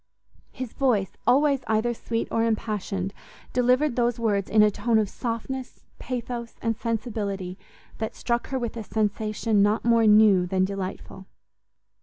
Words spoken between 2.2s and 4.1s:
or impassioned, delivered